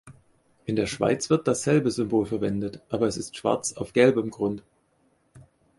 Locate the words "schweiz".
0.87-1.29